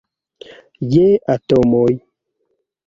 Je 0.93 1.05
atomoj. 1.35 1.89